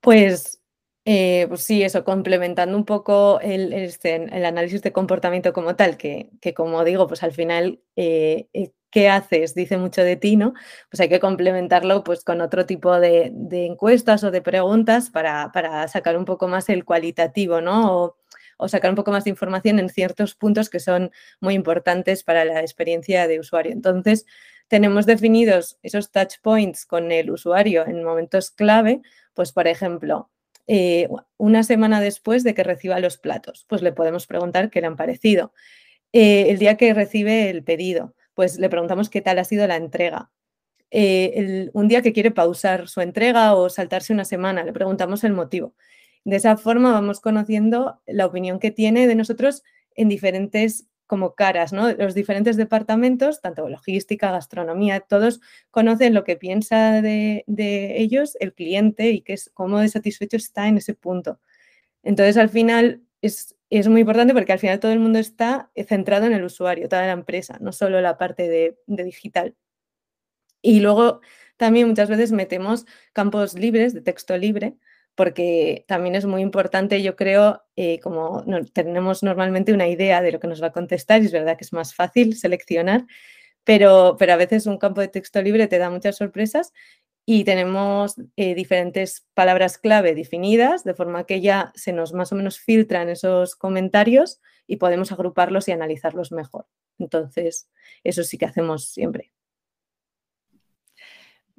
Pues 0.00 0.60
eh, 1.06 1.46
pues 1.48 1.62
sí, 1.62 1.82
eso, 1.82 2.04
complementando 2.04 2.76
un 2.76 2.84
poco 2.84 3.40
el, 3.40 3.72
este, 3.72 4.16
el, 4.16 4.44
análisis 4.44 4.82
de 4.82 4.92
comportamiento 4.92 5.52
como 5.52 5.74
tal, 5.74 5.96
que, 5.96 6.30
como 6.54 6.84
digo, 6.84 7.06
pues 7.06 7.22
al 7.22 7.32
final, 7.32 7.80
eh, 7.96 8.48
eh, 8.52 8.72
¿qué 8.90 9.08
haces? 9.08 9.54
Dice 9.54 9.78
mucho 9.78 10.02
de 10.04 10.16
ti, 10.16 10.36
¿no? 10.36 10.52
Pues 10.90 11.00
hay 11.00 11.08
que 11.08 11.18
complementarlo 11.20 12.04
pues 12.04 12.22
con 12.22 12.40
otro 12.42 12.66
tipo 12.66 13.00
de, 13.00 13.32
encuestas 13.50 14.22
o 14.24 14.30
de 14.30 14.42
preguntas 14.42 15.10
para, 15.10 15.50
sacar 15.88 16.16
un 16.18 16.26
poco 16.26 16.48
más 16.48 16.68
el 16.68 16.84
cualitativo, 16.84 17.60
¿no? 17.62 17.96
O, 18.04 18.16
o, 18.58 18.68
sacar 18.68 18.90
un 18.90 18.96
poco 18.96 19.10
más 19.10 19.24
de 19.24 19.30
información 19.30 19.78
en 19.78 19.88
ciertos 19.88 20.34
puntos 20.34 20.68
que 20.68 20.80
son 20.80 21.10
muy 21.40 21.54
importantes 21.54 22.24
para 22.24 22.44
la 22.44 22.60
experiencia 22.60 23.26
de 23.26 23.40
usuario. 23.40 23.72
Entonces, 23.72 24.26
tenemos 24.70 25.04
definidos 25.04 25.78
esos 25.82 26.12
touch 26.12 26.36
points 26.42 26.86
con 26.86 27.10
el 27.10 27.32
usuario 27.32 27.84
en 27.84 28.04
momentos 28.04 28.52
clave, 28.52 29.02
pues 29.34 29.50
por 29.50 29.66
ejemplo, 29.66 30.30
eh, 30.68 31.08
una 31.38 31.64
semana 31.64 32.00
después 32.00 32.44
de 32.44 32.54
que 32.54 32.62
reciba 32.62 33.00
los 33.00 33.18
platos. 33.18 33.66
Pues 33.68 33.82
le 33.82 33.92
podemos 33.92 34.28
preguntar 34.28 34.70
qué 34.70 34.80
le 34.80 34.86
han 34.86 34.96
parecido. 34.96 35.52
Eh, 36.12 36.50
el 36.50 36.58
día 36.58 36.76
que 36.76 36.94
recibe 36.94 37.50
el 37.50 37.64
pedido, 37.64 38.14
pues 38.34 38.60
le 38.60 38.68
preguntamos 38.70 39.10
qué 39.10 39.20
tal 39.20 39.40
ha 39.40 39.44
sido 39.44 39.66
la 39.66 39.74
entrega. 39.74 40.30
Eh, 40.92 41.68
un 41.72 41.88
día 41.88 42.00
que 42.00 42.12
quiere 42.12 42.30
pausar 42.30 42.86
su 42.86 43.00
entrega 43.00 43.56
o 43.56 43.68
saltarse 43.70 44.12
una 44.12 44.24
semana, 44.24 44.62
le 44.62 44.72
preguntamos 44.72 45.24
el 45.24 45.32
motivo. 45.32 45.74
De 46.22 46.36
esa 46.36 46.56
forma 46.56 46.92
vamos 46.92 47.18
conociendo 47.18 48.00
la 48.06 48.26
opinión 48.26 48.60
que 48.60 48.70
tiene 48.70 49.08
de 49.08 49.16
nosotros 49.16 49.64
en 49.96 50.08
diferentes 50.08 50.86
como 51.10 51.34
caras, 51.34 51.72
¿no? 51.72 51.90
Los 51.92 52.14
diferentes 52.14 52.56
departamentos, 52.56 53.40
tanto 53.40 53.68
logística, 53.68 54.30
gastronomía, 54.30 55.00
todos 55.00 55.40
conocen 55.72 56.14
lo 56.14 56.22
que 56.22 56.36
piensa 56.36 57.02
de, 57.02 57.44
ellos 57.96 58.36
el 58.38 58.54
cliente 58.54 59.10
y 59.10 59.22
que 59.22 59.32
es, 59.32 59.50
cómo 59.52 59.80
de 59.80 59.88
satisfecho 59.88 60.36
está 60.36 60.68
en 60.68 60.76
ese 60.76 60.94
punto. 60.94 61.40
Entonces, 62.04 62.36
al 62.36 62.48
final, 62.48 63.02
es, 63.22 63.56
muy 63.88 64.02
importante 64.02 64.34
porque 64.34 64.52
al 64.52 64.60
final 64.60 64.78
todo 64.78 64.92
el 64.92 65.00
mundo 65.00 65.18
está 65.18 65.72
centrado 65.88 66.26
en 66.26 66.32
el 66.32 66.44
usuario, 66.44 66.88
toda 66.88 67.06
la 67.06 67.12
empresa, 67.12 67.58
no 67.60 67.72
solo 67.72 68.00
la 68.00 68.16
parte 68.16 68.48
de 68.48 69.04
digital. 69.04 69.56
Y 70.62 70.78
luego 70.78 71.22
también 71.56 71.88
muchas 71.88 72.08
veces 72.08 72.30
metemos 72.30 72.86
campos 73.12 73.54
libres, 73.54 73.94
de 73.94 74.02
texto 74.02 74.38
libre, 74.38 74.76
porque 75.14 75.84
también 75.88 76.14
es 76.14 76.24
muy 76.24 76.42
importante, 76.42 77.02
yo 77.02 77.16
creo, 77.16 77.62
eh, 77.76 78.00
como 78.00 78.44
tenemos 78.72 79.22
normalmente 79.22 79.72
una 79.72 79.88
idea 79.88 80.22
de 80.22 80.32
lo 80.32 80.40
que 80.40 80.48
nos 80.48 80.62
va 80.62 80.68
a 80.68 80.72
contestar, 80.72 81.22
y 81.22 81.26
es 81.26 81.32
verdad 81.32 81.56
que 81.56 81.64
es 81.64 81.72
más 81.72 81.94
fácil 81.94 82.36
seleccionar, 82.36 83.06
pero, 83.64 84.16
pero 84.18 84.32
a 84.32 84.36
veces 84.36 84.66
un 84.66 84.78
campo 84.78 85.00
de 85.00 85.08
texto 85.08 85.42
libre 85.42 85.68
te 85.68 85.78
da 85.78 85.90
muchas 85.90 86.16
sorpresas 86.16 86.72
y 87.26 87.44
tenemos 87.44 88.16
eh, 88.36 88.54
diferentes 88.54 89.26
palabras 89.34 89.78
clave 89.78 90.14
definidas, 90.14 90.84
de 90.84 90.94
forma 90.94 91.26
que 91.26 91.40
ya 91.40 91.72
se 91.74 91.92
nos 91.92 92.12
más 92.12 92.32
o 92.32 92.36
menos 92.36 92.58
filtran 92.58 93.08
esos 93.08 93.56
comentarios 93.56 94.40
y 94.66 94.76
podemos 94.76 95.12
agruparlos 95.12 95.68
y 95.68 95.72
analizarlos 95.72 96.32
mejor. 96.32 96.66
Entonces, 96.98 97.68
eso 98.04 98.24
sí 98.24 98.38
que 98.38 98.46
hacemos 98.46 98.88
siempre. 98.88 99.32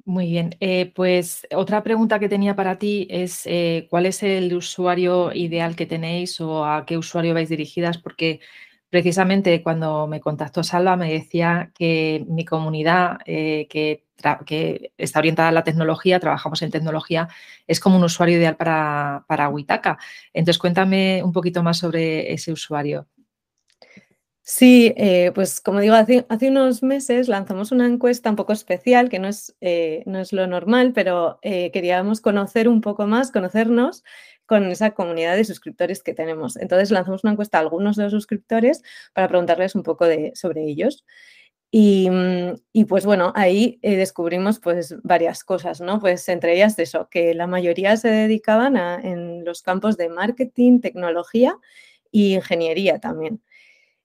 Muy 0.04 0.26
bien, 0.26 0.56
eh, 0.58 0.90
pues 0.96 1.46
otra 1.54 1.84
pregunta 1.84 2.18
que 2.18 2.28
tenía 2.28 2.56
para 2.56 2.76
ti 2.76 3.06
es 3.08 3.42
eh, 3.46 3.86
¿cuál 3.88 4.06
es 4.06 4.24
el 4.24 4.52
usuario 4.52 5.32
ideal 5.32 5.76
que 5.76 5.86
tenéis 5.86 6.40
o 6.40 6.64
a 6.64 6.84
qué 6.86 6.98
usuario 6.98 7.34
vais 7.34 7.48
dirigidas? 7.48 7.98
Porque 7.98 8.40
precisamente 8.90 9.62
cuando 9.62 10.08
me 10.08 10.20
contactó 10.20 10.64
Salva 10.64 10.96
me 10.96 11.12
decía 11.12 11.70
que 11.78 12.24
mi 12.28 12.44
comunidad 12.44 13.18
eh, 13.26 13.68
que, 13.70 14.04
está 14.98 15.18
orientada 15.18 15.48
a 15.48 15.52
la 15.52 15.64
tecnología, 15.64 16.20
trabajamos 16.20 16.62
en 16.62 16.70
tecnología, 16.70 17.28
es 17.66 17.80
como 17.80 17.96
un 17.96 18.04
usuario 18.04 18.38
ideal 18.38 18.56
para, 18.56 19.24
para 19.28 19.48
Witaka. 19.48 19.98
Entonces 20.32 20.58
cuéntame 20.58 21.22
un 21.24 21.32
poquito 21.32 21.62
más 21.62 21.78
sobre 21.78 22.32
ese 22.32 22.52
usuario. 22.52 23.06
Sí, 24.54 24.92
eh, 24.98 25.32
pues 25.34 25.62
como 25.62 25.80
digo, 25.80 25.94
hace, 25.94 26.26
unos 26.50 26.82
meses 26.82 27.26
lanzamos 27.28 27.72
una 27.72 27.86
encuesta 27.86 28.28
un 28.28 28.36
poco 28.36 28.52
especial, 28.52 29.08
que 29.08 29.18
no 29.18 29.26
es, 29.28 29.56
eh, 29.62 30.02
no 30.04 30.20
es 30.20 30.34
lo 30.34 30.46
normal, 30.46 30.92
pero 30.94 31.38
eh, 31.40 31.70
queríamos 31.70 32.20
conocer 32.20 32.68
un 32.68 32.82
poco 32.82 33.06
más, 33.06 33.30
conocernos 33.32 34.04
con 34.44 34.64
esa 34.70 34.90
comunidad 34.90 35.36
de 35.36 35.44
suscriptores 35.44 36.02
que 36.02 36.12
tenemos. 36.12 36.56
Entonces 36.58 36.90
lanzamos 36.90 37.24
una 37.24 37.32
encuesta 37.32 37.56
a 37.56 37.60
algunos 37.62 37.96
de 37.96 38.02
los 38.04 38.12
suscriptores 38.12 38.82
para 39.14 39.26
preguntarles 39.26 39.74
un 39.74 39.84
poco 39.84 40.04
de, 40.06 40.32
sobre 40.34 40.64
ellos. 40.66 41.06
Y, 41.70 42.10
mm, 42.10 42.54
y, 42.74 42.84
pues 42.84 43.06
bueno, 43.06 43.32
ahí 43.36 43.78
descubrimos 43.82 44.58
pues 44.60 44.96
varias 45.02 45.44
cosas, 45.44 45.80
¿no? 45.80 45.98
Pues 46.00 46.28
entre 46.28 46.54
ellas 46.54 46.78
eso, 46.78 47.08
que 47.10 47.34
la 47.34 47.46
mayoría 47.46 47.96
se 47.96 48.08
dedicaban 48.10 48.76
a, 48.76 48.96
en 49.02 49.44
los 49.46 49.62
campos 49.62 49.96
de 49.96 50.10
marketing, 50.10 50.80
tecnología 50.80 51.56
y 52.10 52.34
ingeniería 52.34 52.98
también. 53.00 53.40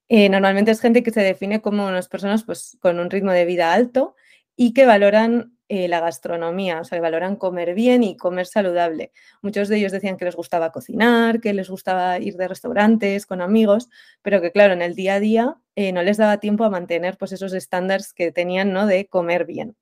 Eh, 0.10 0.30
normalmente 0.30 0.72
es 0.72 0.80
gente 0.80 1.04
que 1.04 1.12
se 1.12 1.22
define 1.22 1.62
como 1.62 1.86
unas 1.86 2.08
personas 2.08 2.44
pues, 2.44 2.78
con 2.82 3.00
un 3.00 3.10
ritmo 3.10 3.32
de 3.32 3.46
vida 3.46 3.74
alto 3.74 4.16
y 4.56 4.74
que 4.74 4.86
valoran 4.86 5.54
eh, 5.70 5.90
la 5.90 6.00
gastronomía, 6.00 6.80
o 6.80 6.84
sea, 6.86 6.98
que 6.98 7.02
valoran 7.02 7.36
comer 7.36 7.74
bien 7.74 8.04
y 8.04 8.16
comer 8.16 8.46
saludable. 8.46 9.12
Muchos 9.42 9.68
de 9.68 9.78
ellos 9.78 9.92
decían 9.92 10.16
que 10.16 10.24
les 10.24 10.36
gustaba 10.36 10.72
cocinar, 10.72 11.42
que 11.42 11.54
les 11.54 11.70
gustaba 11.70 12.20
ir 12.20 12.38
de 12.38 12.48
restaurantes 12.48 13.26
con 13.26 13.42
amigos, 13.42 13.90
pero 14.22 14.42
que 14.42 14.52
claro, 14.54 14.74
en 14.74 14.82
el 14.82 14.96
día 14.96 15.16
a 15.16 15.20
día 15.20 15.58
eh, 15.76 15.92
no 15.92 16.04
les 16.04 16.18
daba 16.18 16.40
tiempo 16.40 16.64
a 16.64 16.70
mantener 16.70 17.18
pues, 17.18 17.34
esos 17.34 17.54
estándares 17.54 18.14
que 18.14 18.32
tenían 18.32 18.72
¿no? 18.72 18.88
de 18.88 19.08
comer 19.08 19.46
bien. 19.46 19.76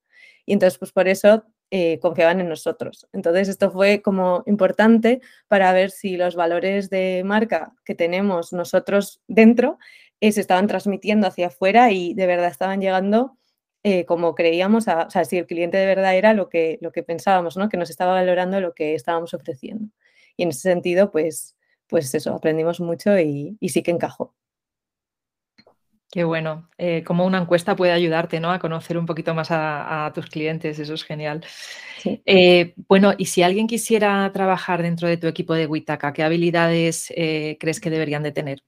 Y 0.46 0.54
entonces, 0.54 0.80
pues 0.80 0.92
por 0.92 1.08
eso 1.08 1.46
confiaban 2.00 2.40
en 2.40 2.48
nosotros. 2.48 3.06
Entonces, 3.12 3.50
esto 3.50 3.70
fue 3.70 4.02
como 4.02 4.44
importante 4.46 5.20
para 5.50 5.74
ver 5.74 5.92
si 5.92 6.16
los 6.16 6.38
valores 6.38 6.90
de 6.90 7.22
marca 7.26 7.74
que 7.84 7.96
tenemos 7.96 8.54
nosotros 8.54 9.20
dentro 9.28 9.78
eh, 10.22 10.32
se 10.32 10.42
estaban 10.42 10.68
transmitiendo 10.68 11.28
hacia 11.28 11.48
afuera 11.48 11.92
y 11.92 12.14
de 12.14 12.28
verdad 12.28 12.48
estaban 12.48 12.80
llegando 12.80 13.38
eh, 13.84 14.06
como 14.06 14.34
creíamos, 14.34 14.88
o 14.88 15.10
sea, 15.10 15.26
si 15.26 15.38
el 15.38 15.46
cliente 15.46 15.78
de 15.78 15.86
verdad 15.86 16.16
era 16.16 16.34
lo 16.34 16.50
que, 16.50 16.80
lo 16.82 16.92
que 16.92 17.04
pensábamos, 17.04 17.56
¿no? 17.56 17.70
que 17.70 17.78
nos 17.78 17.90
estaba 17.92 18.14
valorando 18.14 18.60
lo 18.60 18.74
que 18.74 18.96
estábamos 18.96 19.34
ofreciendo. 19.34 19.90
Y 20.38 20.44
en 20.44 20.50
ese 20.50 20.62
sentido, 20.62 21.12
pues, 21.12 21.56
pues 21.88 22.16
eso, 22.16 22.34
aprendimos 22.34 22.80
mucho 22.80 23.20
y, 23.20 23.58
sí 23.62 23.84
que 23.84 23.92
encajó. 23.92 24.34
Qué 26.10 26.24
bueno. 26.24 26.70
Eh, 26.78 27.04
como 27.04 27.26
una 27.26 27.40
encuesta 27.40 27.76
puede 27.76 27.92
ayudarte 27.92 28.40
¿no? 28.40 28.52
a 28.52 28.60
conocer 28.60 28.98
un 28.98 29.06
poquito 29.06 29.36
más 29.36 29.50
a, 29.52 30.12
tus 30.16 30.28
clientes, 30.28 30.80
eso 30.80 30.94
es 30.94 31.04
genial. 31.04 31.46
bueno, 32.88 33.14
y 33.18 33.26
si 33.26 33.44
alguien 33.44 33.68
quisiera 33.68 34.32
trabajar 34.34 34.82
dentro 34.82 35.08
de 35.08 35.18
tu 35.18 35.28
equipo 35.28 35.54
de 35.54 35.68
Witaka, 35.68 36.14
¿qué 36.14 36.24
habilidades 36.24 37.14
crees 37.60 37.80
que 37.80 37.90
deberían 37.92 38.24
de 38.24 38.32
tener? 38.32 38.64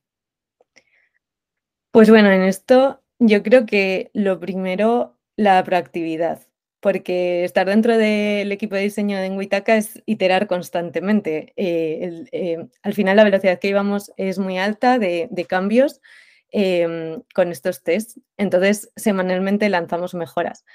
Pues 1.91 2.09
bueno, 2.09 2.31
en 2.31 2.43
esto 2.43 3.01
yo 3.19 3.43
creo 3.43 3.65
que 3.65 4.11
lo 4.13 4.39
primero, 4.39 5.17
la 5.35 5.63
proactividad, 5.63 6.41
porque 6.79 7.43
estar 7.43 7.67
dentro 7.67 7.97
del 7.97 8.51
equipo 8.51 8.75
de 8.75 8.81
diseño 8.81 9.17
de 9.17 9.29
Witaka 9.31 9.77
es 9.77 10.03
iterar 10.05 10.47
constantemente. 10.47 11.53
Eh, 11.55 12.25
eh, 12.31 12.67
al 12.83 12.93
final 12.93 13.17
la 13.17 13.23
velocidad 13.23 13.59
que 13.59 13.69
íbamos 13.69 14.11
es 14.17 14.37
muy 14.39 14.57
alta 14.57 14.99
de, 14.99 15.29
cambios 15.47 16.01
em, 16.51 17.21
con 17.33 17.51
estos 17.51 17.83
tests, 17.83 18.19
entonces 18.37 18.91
semanalmente 18.95 19.69
lanzamos 19.69 20.13
mejoras. 20.13 20.65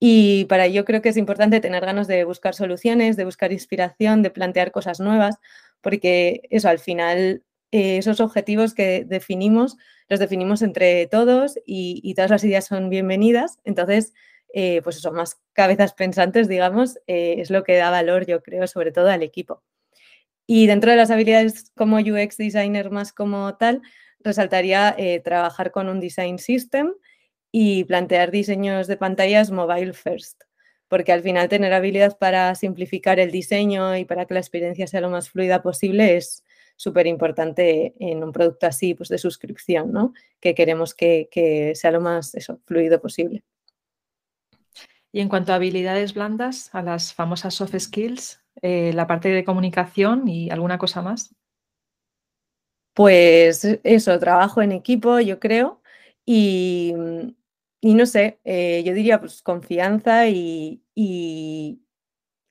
Y 0.00 0.44
para 0.46 0.66
ello 0.66 0.84
creo 0.84 1.02
que 1.02 1.08
es 1.10 1.16
importante 1.16 1.60
tener 1.60 1.84
ganas 1.84 2.06
de 2.08 2.24
buscar 2.24 2.54
soluciones, 2.54 3.16
de 3.16 3.24
buscar 3.24 3.52
inspiración, 3.52 4.22
de 4.22 4.30
plantear 4.30 4.70
cosas 4.72 5.00
nuevas, 5.00 5.36
porque 5.80 6.42
eso 6.50 6.68
al 6.68 6.78
final 6.78 7.42
eh, 7.70 7.98
esos 7.98 8.20
objetivos 8.20 8.72
que 8.72 9.04
definimos, 9.04 9.76
los 10.08 10.20
definimos 10.20 10.62
entre 10.62 11.06
todos 11.06 11.58
y, 11.66 12.14
todas 12.14 12.30
las 12.30 12.44
ideas 12.44 12.66
son 12.66 12.88
bienvenidas. 12.88 13.58
Entonces, 13.64 14.14
eh, 14.54 14.80
pues 14.82 14.96
eso, 14.96 15.12
más 15.12 15.38
cabezas 15.52 15.92
pensantes, 15.92 16.48
digamos, 16.48 16.98
eh, 17.06 17.36
es 17.38 17.50
lo 17.50 17.64
que 17.64 17.76
da 17.76 17.90
valor, 17.90 18.26
yo 18.26 18.42
creo, 18.42 18.66
sobre 18.66 18.90
todo 18.90 19.10
al 19.10 19.22
equipo. 19.22 19.62
Y 20.46 20.66
dentro 20.66 20.90
de 20.90 20.96
las 20.96 21.10
habilidades 21.10 21.70
como 21.76 21.98
UX 21.98 22.38
designer 22.38 22.90
más 22.90 23.12
como 23.12 23.56
tal, 23.56 23.82
resaltaría 24.20 24.96
trabajar 25.22 25.70
con 25.70 25.88
un 25.88 26.00
design 26.00 26.38
system 26.38 26.94
y 27.52 27.84
plantear 27.84 28.30
diseños 28.30 28.86
de 28.86 28.96
pantallas 28.96 29.50
mobile 29.50 29.92
first, 29.92 30.42
porque 30.88 31.12
al 31.12 31.22
final 31.22 31.48
tener 31.50 31.72
habilidad 31.74 32.18
para 32.18 32.54
simplificar 32.54 33.20
el 33.20 33.30
diseño 33.30 33.96
y 33.96 34.06
para 34.06 34.24
que 34.24 34.34
la 34.34 34.40
experiencia 34.40 34.86
sea 34.86 35.02
lo 35.02 35.10
más 35.10 35.28
fluida 35.30 35.62
posible 35.62 36.16
es, 36.16 36.44
súper 36.78 37.08
importante 37.08 37.92
en 37.98 38.22
un 38.22 38.32
producto 38.32 38.66
así, 38.66 38.94
pues 38.94 39.08
de 39.08 39.18
suscripción, 39.18 39.92
¿no? 39.92 40.14
Que 40.40 40.54
queremos 40.54 40.94
que, 40.94 41.72
sea 41.74 41.90
lo 41.90 42.00
más 42.00 42.32
fluido 42.64 43.00
posible. 43.00 43.42
Y 45.10 45.20
en 45.20 45.28
cuanto 45.28 45.52
a 45.52 45.56
habilidades 45.56 46.14
blandas, 46.14 46.72
a 46.74 46.82
las 46.82 47.12
famosas 47.12 47.54
soft 47.54 47.76
skills, 47.78 48.40
eh, 48.62 48.92
la 48.94 49.06
parte 49.08 49.28
de 49.28 49.44
comunicación 49.44 50.28
y 50.28 50.50
alguna 50.50 50.78
cosa 50.78 51.02
más. 51.02 51.34
Pues 52.94 53.64
eso, 53.82 54.18
trabajo 54.18 54.62
en 54.62 54.72
equipo, 54.72 55.18
yo 55.20 55.40
creo, 55.40 55.82
y, 56.24 56.94
no 57.82 58.06
sé, 58.06 58.38
eh, 58.44 58.82
yo 58.84 58.92
diría 58.94 59.18
pues 59.18 59.42
confianza 59.42 60.28
y, 60.28 60.82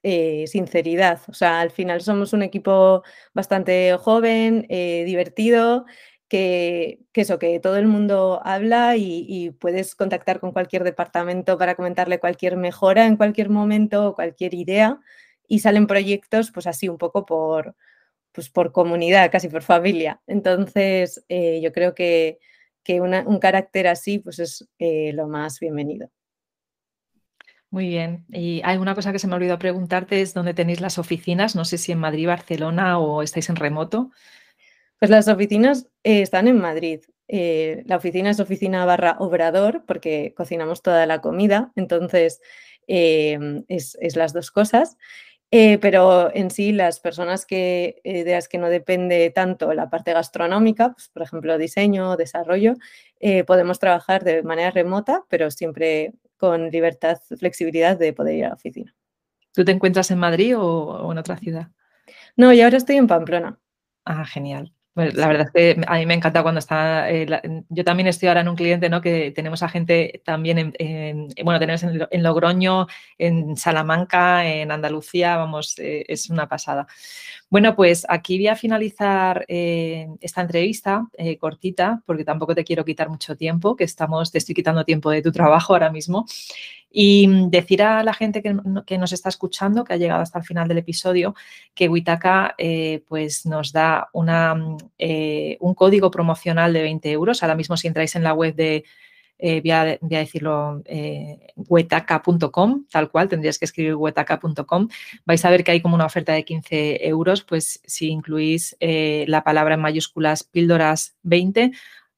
eh, 0.10 0.48
sinceridad. 0.48 1.20
O 1.28 1.34
sea, 1.34 1.60
al 1.60 1.70
final 1.70 2.00
somos 2.00 2.32
un 2.32 2.42
equipo 2.42 3.04
bastante 3.34 3.98
joven, 3.98 4.66
eh, 4.70 5.04
divertido, 5.06 5.86
que, 6.30 7.02
eso, 7.14 7.40
que 7.40 7.60
todo 7.60 7.76
el 7.76 7.88
mundo 7.88 8.40
habla 8.46 8.96
y, 8.96 9.52
puedes 9.60 9.96
contactar 9.96 10.40
con 10.40 10.54
cualquier 10.54 10.86
departamento 10.86 11.58
para 11.58 11.76
comentarle 11.76 12.20
cualquier 12.22 12.56
mejora 12.56 13.06
en 13.06 13.18
cualquier 13.18 13.50
momento 13.50 14.08
o 14.08 14.16
cualquier 14.16 14.54
idea 14.54 14.98
y 15.46 15.60
salen 15.60 15.88
proyectos 15.88 16.52
pues 16.52 16.68
así 16.68 16.88
un 16.88 16.98
poco 16.98 17.26
por, 17.26 17.76
pues, 18.32 18.50
por 18.50 18.72
comunidad, 18.72 19.30
casi 19.30 19.50
por 19.50 19.64
familia. 19.64 20.22
Entonces, 20.28 21.26
eh, 21.28 21.60
yo 21.62 21.74
creo 21.74 21.94
que, 21.96 22.40
un 23.02 23.40
carácter 23.40 23.88
así 23.88 24.20
pues 24.20 24.40
es 24.40 24.66
lo 25.14 25.28
más 25.28 25.60
bienvenido. 25.60 26.10
Muy 27.70 27.90
bien. 27.90 28.26
Y 28.30 28.62
hay 28.64 28.78
una 28.78 28.96
cosa 28.96 29.12
que 29.12 29.20
se 29.20 29.28
me 29.28 29.36
olvidó 29.36 29.60
preguntarte, 29.60 30.22
es 30.22 30.34
dónde 30.34 30.54
tenéis 30.54 30.80
las 30.80 30.98
oficinas. 30.98 31.56
No 31.56 31.66
sé 31.66 31.78
si 31.78 31.92
en 31.92 32.00
Madrid, 32.00 32.28
Barcelona 32.28 32.98
o 33.00 33.22
estáis 33.22 33.50
en 33.50 33.58
remoto. 33.58 34.12
Pues 35.00 35.12
las 35.12 35.28
oficinas 35.28 35.88
eh, 36.04 36.22
están 36.22 36.48
en 36.48 36.60
Madrid. 36.60 37.02
Eh, 37.28 37.84
la 37.86 37.98
oficina 37.98 38.30
es 38.30 38.40
oficina 38.40 38.86
barra 38.86 39.18
obrador 39.20 39.84
porque 39.86 40.34
cocinamos 40.36 40.82
toda 40.82 41.06
la 41.06 41.20
comida, 41.22 41.74
entonces 41.76 42.42
em, 42.88 43.66
es, 43.68 43.98
las 44.16 44.34
dos 44.34 44.52
cosas. 44.52 44.98
Eh, 45.52 45.78
pero 45.80 46.34
en 46.36 46.52
sí, 46.52 46.74
las 46.74 47.00
personas 47.00 47.46
que, 47.46 48.02
de 48.04 48.32
las 48.32 48.48
que 48.50 48.58
no 48.58 48.70
depende 48.70 49.30
tanto 49.32 49.74
la 49.74 49.90
parte 49.90 50.14
gastronómica, 50.14 50.94
pues, 50.94 51.10
por 51.10 51.24
ejemplo, 51.24 51.58
diseño, 51.58 52.18
desarrollo, 52.18 52.76
podemos 53.46 53.80
trabajar 53.80 54.24
de 54.24 54.44
manera 54.44 54.72
remota, 54.72 55.24
pero 55.30 55.50
siempre 55.52 56.14
con 56.38 56.70
libertad, 56.70 57.20
flexibilidad 57.38 57.98
de 57.98 58.14
poder 58.14 58.36
ir 58.36 58.46
a 58.46 58.50
la 58.50 58.56
oficina. 58.56 58.96
¿Tú 59.54 59.66
te 59.66 59.72
encuentras 59.72 60.12
en 60.12 60.20
Madrid 60.20 60.58
o, 60.58 61.12
en 61.12 61.18
otra 61.18 61.38
ciudad? 61.38 61.72
No, 62.36 62.54
y 62.54 62.62
ahora 62.62 62.78
estoy 62.78 62.98
en 62.98 63.08
Pamplona. 63.08 63.60
Ah, 64.06 64.26
genial. 64.26 64.74
Pues 64.98 65.14
la 65.14 65.28
verdad 65.28 65.46
es 65.46 65.52
que 65.52 65.82
a 65.86 65.98
mí 66.00 66.08
me 66.08 66.16
encanta 66.16 66.42
cuando 66.42 66.58
está. 66.58 67.12
Eh, 67.12 67.28
yo 67.70 67.84
también 67.84 68.08
estoy 68.08 68.30
ahora 68.30 68.42
en 68.42 68.48
un 68.48 68.56
cliente, 68.56 68.90
¿no? 68.90 69.00
Que 69.00 69.30
tenemos 69.30 69.62
a 69.62 69.70
gente 69.70 70.24
también 70.26 70.74
en, 70.80 71.28
bueno, 71.44 71.60
tenemos 71.60 71.84
en, 71.84 72.24
Logroño, 72.24 72.88
en 73.20 73.56
Salamanca, 73.56 74.48
en 74.48 74.72
Andalucía, 74.72 75.38
vamos, 75.38 75.78
eh, 75.78 76.04
es 76.08 76.32
una 76.32 76.50
pasada. 76.50 76.88
Bueno, 77.48 77.76
pues 77.76 78.08
aquí 78.10 78.40
voy 78.40 78.48
a 78.48 78.56
finalizar 78.56 79.46
eh, 79.48 80.08
esta 80.20 80.42
entrevista 80.42 81.08
cortita, 81.40 82.02
porque 82.08 82.26
tampoco 82.26 82.56
te 82.56 82.64
quiero 82.64 82.84
quitar 82.84 83.08
mucho 83.08 83.36
tiempo, 83.36 83.76
que 83.76 83.84
estamos, 83.84 84.32
te 84.32 84.40
estoy 84.40 84.56
quitando 84.56 84.84
tiempo 84.84 85.12
de 85.12 85.22
tu 85.22 85.32
trabajo 85.32 85.74
ahora 85.74 85.92
mismo. 85.92 86.26
Y 86.90 87.28
mm, 87.28 87.50
decir 87.52 87.84
a 87.84 88.04
la 88.04 88.14
gente 88.16 88.42
que, 88.42 88.98
nos 88.98 89.14
está 89.14 89.30
escuchando, 89.30 89.84
que 89.84 89.94
ha 89.94 89.98
llegado 89.98 90.24
hasta 90.24 90.40
el 90.40 90.46
final 90.46 90.68
del 90.68 90.80
episodio, 90.80 91.36
que 91.76 91.88
Witaka 91.88 92.56
pues 93.08 93.46
nos 93.46 93.72
da 93.72 94.10
una, 94.14 94.56
mm, 94.56 94.78
eh, 94.98 95.58
un 95.60 95.74
código 95.74 96.12
promocional 96.12 96.74
de 96.74 96.82
20 96.82 97.12
euros. 97.12 97.44
Ahora 97.44 97.56
mismo 97.56 97.78
si 97.78 97.88
entráis 97.88 98.16
en 98.16 98.24
la 98.24 98.34
web 98.34 98.56
de 98.56 98.84
eh, 99.40 99.62
voy, 99.62 99.72
a, 99.72 99.98
decirlo, 100.02 100.82
eh, 100.86 101.54
tal 102.90 103.10
cual, 103.12 103.30
tendrías 103.30 103.60
que 103.60 103.66
escribir 103.66 103.96
wetaca.com. 103.96 104.88
Vais 105.26 105.46
a 105.46 105.50
ver 105.50 105.64
que 105.64 105.72
hay 105.72 105.82
como 105.82 105.96
una 105.96 106.06
oferta 106.06 106.34
de 106.34 106.44
15 106.44 107.08
euros, 107.08 107.44
pues 107.44 107.80
si 107.86 108.08
incluís 108.08 108.76
eh, 108.80 109.26
la 109.28 109.44
palabra 109.44 109.76
en 109.76 109.82
mayúsculas 109.82 110.44
píldoras 110.44 111.16
20, 111.24 111.72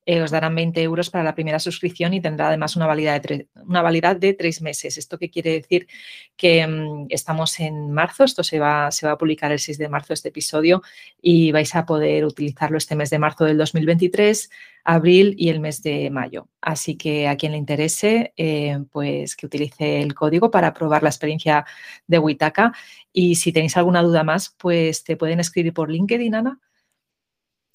eh, 0.06 0.22
os 0.22 0.32
darán 0.32 0.56
20 0.56 0.82
euros 0.82 1.10
para 1.10 1.24
la 1.24 1.36
primera 1.36 1.60
suscripción 1.60 2.14
y 2.14 2.22
tendrá 2.22 2.48
además 2.48 2.76
una 2.76 2.88
validad 2.88 3.22
de, 3.22 3.48
una 3.66 3.82
validad 3.82 4.16
de 4.16 4.34
tres 4.34 4.62
meses. 4.62 4.98
¿Esto 4.98 5.20
qué 5.20 5.30
quiere 5.30 5.52
decir? 5.52 5.88
Que 6.36 6.66
mm, 6.66 7.08
estamos 7.10 7.60
en 7.60 7.92
marzo, 7.92 8.24
esto 8.24 8.44
se 8.44 8.60
va, 8.60 8.92
se 8.92 9.06
va 9.06 9.14
a 9.14 9.18
publicar 9.18 9.52
el 9.52 9.60
6 9.60 9.78
de 9.78 9.90
marzo 9.90 10.14
este 10.14 10.30
episodio 10.30 10.82
y 11.22 11.52
vais 11.52 11.76
a 11.76 11.86
poder 11.86 12.26
utilizarlo 12.26 12.78
este 12.78 12.96
mes 12.96 13.10
de 13.10 13.20
marzo 13.20 13.46
del 13.46 13.58
2023, 13.58 14.50
abril 14.84 15.36
y 15.38 15.50
el 15.50 15.60
mes 15.60 15.84
de 15.84 16.10
mayo. 16.10 16.48
Así 16.62 16.96
que 16.96 17.28
a 17.28 17.38
quien 17.38 17.52
le 17.52 17.58
interese, 17.58 18.34
eh, 18.38 18.80
pues 18.92 19.36
que 19.36 19.46
utilice 19.46 20.02
el 20.02 20.16
código 20.16 20.50
para 20.50 20.74
probar 20.74 21.04
la 21.04 21.10
experiencia 21.10 21.66
de 22.08 22.20
Witaka. 22.20 22.74
Y 23.14 23.36
si 23.36 23.52
tenéis 23.54 23.78
alguna 23.78 24.02
duda 24.02 24.24
más, 24.24 24.56
pues 24.58 25.04
te 25.04 25.18
pueden 25.18 25.40
escribir 25.40 25.74
por 25.74 25.92
LinkedIn, 25.92 26.36
Ana. 26.36 26.60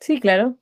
Sí, 0.01 0.21
claro. 0.21 0.59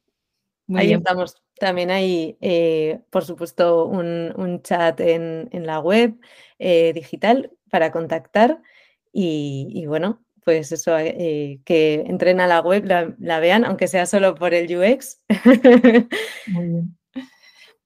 Ahí 0.74 0.92
estamos. 0.92 1.41
También 1.62 1.92
hay, 1.92 2.36
eh, 2.40 3.02
por 3.10 3.24
supuesto, 3.24 3.86
un, 3.86 4.60
chat 4.64 4.98
en, 4.98 5.48
la 5.52 5.78
web 5.78 6.18
eh, 6.58 6.92
digital 6.92 7.52
para 7.70 7.92
contactar 7.92 8.60
y, 9.12 9.86
bueno, 9.86 10.24
pues 10.44 10.72
eso, 10.72 10.98
eh, 10.98 11.60
que 11.64 12.02
entren 12.08 12.40
a 12.40 12.48
la 12.48 12.62
web, 12.62 12.84
la, 12.84 13.38
vean, 13.38 13.64
aunque 13.64 13.86
sea 13.86 14.06
solo 14.06 14.34
por 14.34 14.54
el 14.54 14.76
UX. 14.76 15.22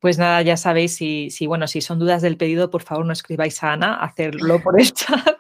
Pues 0.07 0.19
nada, 0.19 0.41
ya 0.41 0.57
sabéis, 0.57 0.95
si, 0.95 1.31
si, 1.31 1.49
bueno, 1.49 1.67
si 1.67 1.81
son 1.81 1.99
dudas 1.99 2.23
del 2.23 2.37
pedido, 2.37 2.71
por 2.71 2.85
favor 2.85 3.05
no 3.05 3.13
escribáis 3.13 3.61
a 3.65 3.73
Ana, 3.73 3.97
hacerlo 3.97 4.63
por 4.63 4.81
el 4.81 4.93
chat. 4.93 5.37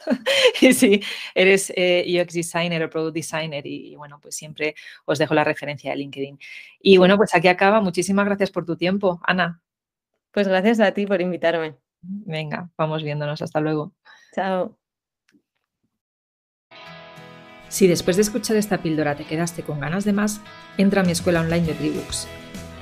y 0.60 0.72
si 0.72 1.00
eres 1.36 1.72
eh, 1.76 2.04
UX 2.20 2.34
designer 2.34 2.82
o 2.82 2.90
product 2.90 3.14
designer, 3.14 3.64
y, 3.64 3.94
bueno, 3.94 4.18
pues 4.20 4.34
siempre 4.34 4.74
os 5.04 5.20
dejo 5.20 5.34
la 5.34 5.44
referencia 5.44 5.92
de 5.92 5.98
LinkedIn. 5.98 6.40
Y 6.80 6.96
bueno, 6.96 7.16
pues 7.16 7.32
aquí 7.32 7.46
acaba. 7.46 7.80
Muchísimas 7.80 8.26
gracias 8.26 8.50
por 8.50 8.66
tu 8.66 8.76
tiempo, 8.76 9.20
Ana. 9.22 9.62
Pues 10.32 10.48
gracias 10.48 10.80
a 10.80 10.90
ti 10.90 11.06
por 11.06 11.20
invitarme. 11.20 11.76
Venga, 12.00 12.68
vamos 12.76 13.04
viéndonos. 13.04 13.42
Hasta 13.42 13.60
luego. 13.60 13.92
Chao. 14.34 14.76
Si 17.68 17.86
después 17.86 18.16
de 18.16 18.22
escuchar 18.22 18.56
esta 18.56 18.78
píldora 18.78 19.14
te 19.14 19.26
quedaste 19.26 19.62
con 19.62 19.78
ganas 19.78 20.04
de 20.04 20.12
más, 20.12 20.40
entra 20.76 21.02
a 21.02 21.04
mi 21.04 21.12
escuela 21.12 21.42
online 21.42 21.66
de 21.66 21.74
Tribooks 21.74 22.26